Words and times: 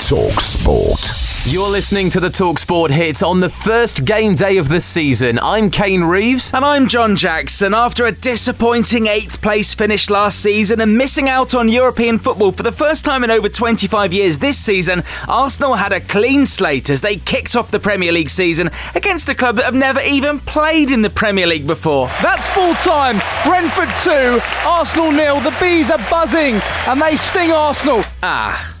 Talk 0.00 0.40
Sport. 0.40 0.98
You're 1.44 1.68
listening 1.68 2.10
to 2.10 2.20
the 2.20 2.28
Talksport 2.28 2.90
hits 2.90 3.22
on 3.22 3.38
the 3.38 3.50
first 3.50 4.04
game 4.04 4.34
day 4.34 4.56
of 4.56 4.68
the 4.68 4.80
season. 4.80 5.38
I'm 5.38 5.70
Kane 5.70 6.02
Reeves. 6.02 6.52
And 6.54 6.64
I'm 6.64 6.88
John 6.88 7.16
Jackson. 7.16 7.74
After 7.74 8.06
a 8.06 8.12
disappointing 8.12 9.06
eighth 9.06 9.40
place 9.42 9.74
finish 9.74 10.08
last 10.08 10.40
season 10.40 10.80
and 10.80 10.96
missing 10.96 11.28
out 11.28 11.54
on 11.54 11.68
European 11.68 12.18
football 12.18 12.50
for 12.50 12.62
the 12.62 12.72
first 12.72 13.04
time 13.04 13.24
in 13.24 13.30
over 13.30 13.48
25 13.48 14.12
years 14.12 14.38
this 14.38 14.58
season, 14.58 15.04
Arsenal 15.28 15.74
had 15.74 15.92
a 15.92 16.00
clean 16.00 16.46
slate 16.46 16.88
as 16.88 17.02
they 17.02 17.16
kicked 17.16 17.54
off 17.54 17.70
the 17.70 17.78
Premier 17.78 18.10
League 18.10 18.30
season 18.30 18.70
against 18.94 19.28
a 19.28 19.34
club 19.34 19.56
that 19.56 19.66
have 19.66 19.74
never 19.74 20.00
even 20.00 20.40
played 20.40 20.90
in 20.90 21.02
the 21.02 21.10
Premier 21.10 21.46
League 21.46 21.66
before. 21.66 22.08
That's 22.22 22.48
full 22.48 22.74
time. 22.76 23.20
Brentford 23.44 23.90
2, 24.02 24.40
Arsenal 24.66 25.12
nil. 25.12 25.40
The 25.40 25.56
bees 25.60 25.90
are 25.90 26.10
buzzing 26.10 26.54
and 26.88 27.00
they 27.00 27.16
sting 27.16 27.52
Arsenal. 27.52 28.02
Ah. 28.22 28.76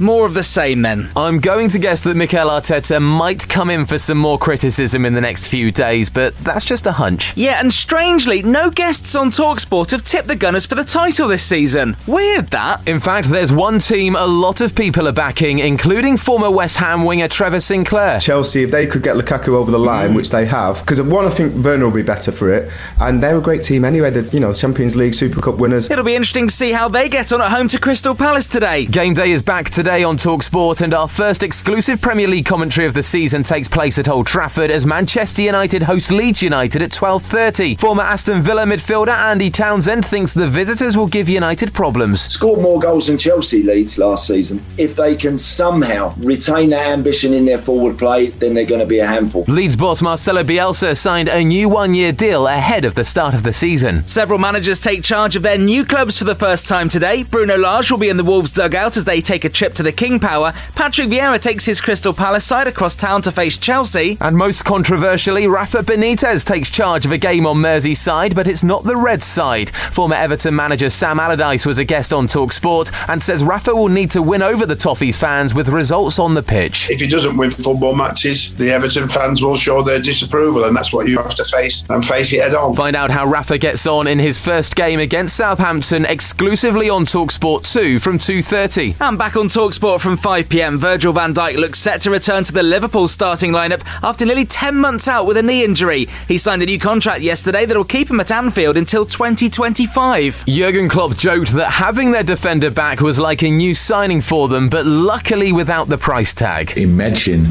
More 0.00 0.26
of 0.26 0.34
the 0.34 0.42
same 0.42 0.82
then. 0.82 1.08
I'm 1.14 1.38
going 1.38 1.68
to 1.68 1.78
guess 1.78 2.00
that 2.02 2.16
Mikel 2.16 2.48
Arteta 2.48 3.00
might 3.00 3.48
come 3.48 3.70
in 3.70 3.86
for 3.86 3.96
some 3.96 4.18
more 4.18 4.38
criticism 4.38 5.06
in 5.06 5.14
the 5.14 5.20
next 5.20 5.46
few 5.46 5.70
days, 5.70 6.10
but 6.10 6.36
that's 6.38 6.64
just 6.64 6.86
a 6.88 6.92
hunch. 6.92 7.36
Yeah, 7.36 7.60
and 7.60 7.72
strangely, 7.72 8.42
no 8.42 8.70
guests 8.70 9.14
on 9.14 9.30
Talksport 9.30 9.92
have 9.92 10.02
tipped 10.02 10.26
the 10.26 10.34
Gunners 10.34 10.66
for 10.66 10.74
the 10.74 10.82
title 10.82 11.28
this 11.28 11.44
season. 11.44 11.96
Weird 12.08 12.48
that. 12.48 12.86
In 12.88 12.98
fact, 12.98 13.28
there's 13.28 13.52
one 13.52 13.78
team 13.78 14.16
a 14.16 14.26
lot 14.26 14.60
of 14.60 14.74
people 14.74 15.06
are 15.06 15.12
backing, 15.12 15.60
including 15.60 16.16
former 16.16 16.50
West 16.50 16.78
Ham 16.78 17.04
winger 17.04 17.28
Trevor 17.28 17.60
Sinclair. 17.60 18.18
Chelsea, 18.18 18.64
if 18.64 18.72
they 18.72 18.88
could 18.88 19.04
get 19.04 19.16
Lukaku 19.16 19.52
over 19.52 19.70
the 19.70 19.78
line, 19.78 20.14
which 20.14 20.30
they 20.30 20.44
have, 20.46 20.80
because 20.80 20.98
at 20.98 21.06
one, 21.06 21.24
I 21.24 21.30
think 21.30 21.64
Werner 21.64 21.84
will 21.84 21.94
be 21.94 22.02
better 22.02 22.32
for 22.32 22.52
it, 22.52 22.68
and 23.00 23.22
they're 23.22 23.38
a 23.38 23.40
great 23.40 23.62
team 23.62 23.84
anyway. 23.84 24.10
The 24.10 24.28
you 24.34 24.40
know 24.40 24.52
Champions 24.52 24.96
League, 24.96 25.14
Super 25.14 25.40
Cup 25.40 25.58
winners. 25.58 25.88
It'll 25.88 26.04
be 26.04 26.16
interesting 26.16 26.48
to 26.48 26.54
see 26.54 26.72
how 26.72 26.88
they 26.88 27.08
get 27.08 27.32
on 27.32 27.40
at 27.40 27.52
home 27.52 27.68
to 27.68 27.78
Crystal 27.78 28.16
Palace 28.16 28.48
today. 28.48 28.86
Game 28.86 29.14
day 29.14 29.30
is 29.30 29.40
back 29.40 29.70
today 29.70 29.83
on 29.84 30.16
Talksport, 30.16 30.80
and 30.80 30.94
our 30.94 31.06
first 31.06 31.42
exclusive 31.42 32.00
Premier 32.00 32.26
League 32.26 32.46
commentary 32.46 32.86
of 32.86 32.94
the 32.94 33.02
season 33.02 33.42
takes 33.42 33.68
place 33.68 33.98
at 33.98 34.08
Old 34.08 34.26
Trafford 34.26 34.70
as 34.70 34.86
Manchester 34.86 35.42
United 35.42 35.82
host 35.82 36.10
Leeds 36.10 36.42
United 36.42 36.80
at 36.80 36.90
12:30. 36.90 37.78
Former 37.78 38.02
Aston 38.02 38.40
Villa 38.40 38.64
midfielder 38.64 39.14
Andy 39.14 39.50
Townsend 39.50 40.06
thinks 40.06 40.32
the 40.32 40.48
visitors 40.48 40.96
will 40.96 41.06
give 41.06 41.28
United 41.28 41.74
problems. 41.74 42.22
Scored 42.22 42.62
more 42.62 42.80
goals 42.80 43.08
than 43.08 43.18
Chelsea 43.18 43.62
Leeds 43.62 43.98
last 43.98 44.26
season. 44.26 44.64
If 44.78 44.96
they 44.96 45.14
can 45.14 45.36
somehow 45.36 46.14
retain 46.16 46.70
that 46.70 46.88
ambition 46.88 47.34
in 47.34 47.44
their 47.44 47.58
forward 47.58 47.98
play, 47.98 48.28
then 48.28 48.54
they're 48.54 48.64
going 48.64 48.80
to 48.80 48.86
be 48.86 49.00
a 49.00 49.06
handful. 49.06 49.44
Leeds 49.48 49.76
boss 49.76 50.00
Marcelo 50.00 50.42
Bielsa 50.42 50.96
signed 50.96 51.28
a 51.28 51.44
new 51.44 51.68
one-year 51.68 52.12
deal 52.12 52.46
ahead 52.46 52.86
of 52.86 52.94
the 52.94 53.04
start 53.04 53.34
of 53.34 53.42
the 53.42 53.52
season. 53.52 54.06
Several 54.06 54.38
managers 54.38 54.80
take 54.80 55.02
charge 55.02 55.36
of 55.36 55.42
their 55.42 55.58
new 55.58 55.84
clubs 55.84 56.18
for 56.18 56.24
the 56.24 56.34
first 56.34 56.66
time 56.66 56.88
today. 56.88 57.22
Bruno 57.22 57.58
Lage 57.58 57.90
will 57.90 57.98
be 57.98 58.08
in 58.08 58.16
the 58.16 58.24
Wolves 58.24 58.52
dugout 58.52 58.96
as 58.96 59.04
they 59.04 59.20
take 59.20 59.44
a 59.44 59.50
trip 59.50 59.73
to 59.76 59.82
the 59.82 59.92
King 59.92 60.20
Power. 60.20 60.52
Patrick 60.74 61.08
Vieira 61.08 61.40
takes 61.40 61.64
his 61.64 61.80
Crystal 61.80 62.12
Palace 62.12 62.44
side 62.44 62.66
across 62.66 62.96
town 62.96 63.22
to 63.22 63.32
face 63.32 63.58
Chelsea. 63.58 64.16
And 64.20 64.36
most 64.36 64.64
controversially, 64.64 65.46
Rafa 65.46 65.78
Benitez 65.78 66.44
takes 66.44 66.70
charge 66.70 67.06
of 67.06 67.12
a 67.12 67.18
game 67.18 67.46
on 67.46 67.56
Merseyside, 67.56 68.34
but 68.34 68.46
it's 68.46 68.62
not 68.62 68.84
the 68.84 68.96
red 68.96 69.22
side. 69.22 69.70
Former 69.70 70.16
Everton 70.16 70.54
manager 70.54 70.90
Sam 70.90 71.20
Allardyce 71.20 71.66
was 71.66 71.78
a 71.78 71.84
guest 71.84 72.12
on 72.12 72.28
Talksport 72.28 72.92
and 73.08 73.22
says 73.22 73.44
Rafa 73.44 73.74
will 73.74 73.88
need 73.88 74.10
to 74.10 74.22
win 74.22 74.42
over 74.42 74.66
the 74.66 74.76
Toffees 74.76 75.16
fans 75.16 75.54
with 75.54 75.68
results 75.68 76.18
on 76.18 76.34
the 76.34 76.42
pitch. 76.42 76.90
If 76.90 77.00
he 77.00 77.06
doesn't 77.06 77.36
win 77.36 77.50
football 77.50 77.94
matches, 77.94 78.54
the 78.54 78.70
Everton 78.70 79.08
fans 79.08 79.42
will 79.42 79.56
show 79.56 79.82
their 79.82 80.00
disapproval, 80.00 80.64
and 80.64 80.76
that's 80.76 80.92
what 80.92 81.08
you 81.08 81.18
have 81.18 81.34
to 81.34 81.44
face 81.44 81.84
and 81.88 82.04
face 82.04 82.32
it 82.32 82.40
head 82.40 82.54
on. 82.54 82.74
Find 82.74 82.96
out 82.96 83.10
how 83.10 83.26
Rafa 83.26 83.58
gets 83.58 83.86
on 83.86 84.06
in 84.06 84.18
his 84.18 84.38
first 84.38 84.76
game 84.76 85.00
against 85.00 85.36
Southampton 85.36 86.04
exclusively 86.04 86.88
on 86.90 87.06
Talksport 87.06 87.70
2 87.70 87.98
from 87.98 88.18
2:30. 88.18 88.94
And 89.00 89.18
back 89.18 89.36
on 89.36 89.48
Talksport 89.64 90.02
from 90.02 90.18
5 90.18 90.50
pm, 90.50 90.76
Virgil 90.76 91.14
van 91.14 91.32
Dijk 91.32 91.56
looks 91.56 91.78
set 91.78 92.02
to 92.02 92.10
return 92.10 92.44
to 92.44 92.52
the 92.52 92.62
Liverpool 92.62 93.08
starting 93.08 93.50
lineup 93.50 93.80
after 94.02 94.26
nearly 94.26 94.44
10 94.44 94.76
months 94.76 95.08
out 95.08 95.24
with 95.24 95.38
a 95.38 95.42
knee 95.42 95.64
injury. 95.64 96.06
He 96.28 96.36
signed 96.36 96.62
a 96.62 96.66
new 96.66 96.78
contract 96.78 97.22
yesterday 97.22 97.64
that'll 97.64 97.82
keep 97.82 98.10
him 98.10 98.20
at 98.20 98.30
Anfield 98.30 98.76
until 98.76 99.06
2025. 99.06 100.44
Jurgen 100.44 100.90
Klopp 100.90 101.16
joked 101.16 101.52
that 101.52 101.70
having 101.70 102.10
their 102.10 102.22
defender 102.22 102.70
back 102.70 103.00
was 103.00 103.18
like 103.18 103.42
a 103.42 103.48
new 103.48 103.72
signing 103.72 104.20
for 104.20 104.48
them, 104.48 104.68
but 104.68 104.84
luckily 104.84 105.50
without 105.50 105.88
the 105.88 105.96
price 105.96 106.34
tag. 106.34 106.76
Imagine 106.76 107.46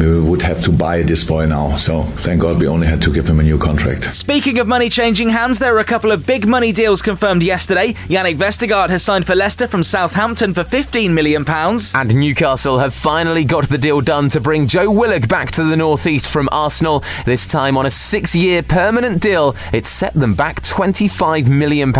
we 0.00 0.22
would 0.22 0.40
have 0.40 0.64
to 0.64 0.72
buy 0.72 1.02
this 1.02 1.22
boy 1.22 1.44
now. 1.44 1.76
So 1.76 2.04
thank 2.04 2.40
God 2.40 2.62
we 2.62 2.66
only 2.66 2.86
had 2.86 3.02
to 3.02 3.12
give 3.12 3.28
him 3.28 3.40
a 3.40 3.42
new 3.42 3.58
contract. 3.58 4.14
Speaking 4.14 4.58
of 4.58 4.66
money 4.66 4.88
changing 4.88 5.28
hands, 5.28 5.58
there 5.58 5.76
are 5.76 5.80
a 5.80 5.84
couple 5.84 6.12
of 6.12 6.26
big 6.26 6.46
money 6.46 6.72
deals 6.72 7.02
confirmed 7.02 7.42
yesterday. 7.42 7.92
Jannik 8.08 8.38
Vestergaard 8.38 8.88
has 8.88 9.02
signed 9.02 9.26
for 9.26 9.34
Leicester 9.34 9.66
from 9.66 9.82
Southampton 9.82 10.54
for 10.54 10.62
£15 10.62 11.10
million. 11.10 11.44
And 11.58 12.14
Newcastle 12.14 12.78
have 12.78 12.94
finally 12.94 13.44
got 13.44 13.68
the 13.68 13.78
deal 13.78 14.00
done 14.00 14.28
to 14.28 14.40
bring 14.40 14.68
Joe 14.68 14.92
Willock 14.92 15.26
back 15.26 15.50
to 15.52 15.64
the 15.64 15.76
northeast 15.76 16.28
from 16.28 16.48
Arsenal, 16.52 17.02
this 17.26 17.48
time 17.48 17.76
on 17.76 17.84
a 17.84 17.90
six 17.90 18.32
year 18.32 18.62
permanent 18.62 19.20
deal. 19.20 19.56
It 19.72 19.88
set 19.88 20.14
them 20.14 20.34
back 20.34 20.62
£25 20.62 21.48
million. 21.48 21.92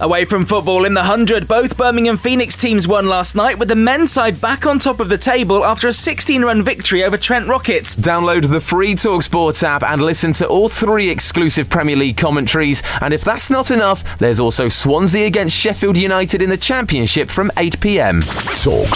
Away 0.00 0.24
from 0.24 0.44
football 0.44 0.84
in 0.84 0.94
the 0.94 1.02
100, 1.02 1.46
both 1.46 1.76
Birmingham 1.76 2.16
Phoenix 2.16 2.56
teams 2.56 2.88
won 2.88 3.06
last 3.06 3.36
night 3.36 3.60
with 3.60 3.68
the 3.68 3.76
men's 3.76 4.10
side 4.10 4.40
back 4.40 4.66
on 4.66 4.80
top 4.80 4.98
of 4.98 5.08
the 5.08 5.18
table 5.18 5.64
after 5.64 5.86
a 5.86 5.92
16 5.92 6.42
run 6.42 6.64
victory 6.64 7.04
over 7.04 7.16
Trent 7.16 7.46
Rockets. 7.46 7.94
Download 7.94 8.50
the 8.50 8.60
free 8.60 8.96
Talksports 8.96 9.62
app 9.62 9.84
and 9.84 10.02
listen 10.02 10.32
to 10.32 10.48
all 10.48 10.68
three 10.68 11.10
exclusive 11.10 11.70
Premier 11.70 11.94
League 11.94 12.16
commentaries. 12.16 12.82
And 13.00 13.14
if 13.14 13.22
that's 13.22 13.50
not 13.50 13.70
enough, 13.70 14.18
there's 14.18 14.40
also 14.40 14.68
Swansea 14.68 15.26
against 15.26 15.56
Sheffield 15.56 15.96
United 15.96 16.42
in 16.42 16.50
the 16.50 16.56
Championship 16.56 17.30
from 17.30 17.52
8 17.56 17.80
pm. 17.80 18.22
Talk 18.22 18.95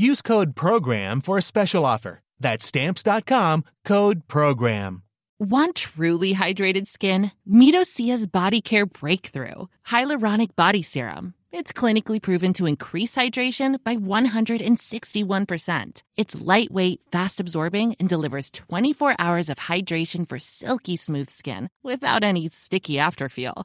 Use 0.00 0.22
code 0.22 0.54
PROGRAM 0.54 1.22
for 1.22 1.36
a 1.36 1.42
special 1.42 1.84
offer. 1.84 2.20
That's 2.38 2.64
stamps.com 2.64 3.64
code 3.84 4.28
PROGRAM. 4.28 5.02
Want 5.40 5.74
truly 5.74 6.34
hydrated 6.34 6.86
skin? 6.86 7.32
Meet 7.44 7.74
Body 8.32 8.60
Care 8.60 8.86
Breakthrough 8.86 9.66
Hyaluronic 9.88 10.54
Body 10.54 10.82
Serum. 10.82 11.34
It's 11.50 11.72
clinically 11.72 12.22
proven 12.22 12.52
to 12.54 12.66
increase 12.66 13.16
hydration 13.16 13.82
by 13.82 13.96
161%. 13.96 16.02
It's 16.16 16.40
lightweight, 16.40 17.00
fast 17.10 17.40
absorbing, 17.40 17.96
and 17.98 18.08
delivers 18.08 18.50
24 18.50 19.16
hours 19.18 19.48
of 19.48 19.58
hydration 19.58 20.28
for 20.28 20.38
silky 20.38 20.96
smooth 20.96 21.30
skin 21.30 21.70
without 21.82 22.22
any 22.22 22.48
sticky 22.48 22.94
afterfeel. 22.94 23.64